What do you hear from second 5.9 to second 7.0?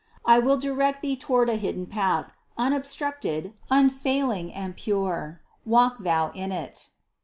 thou in it."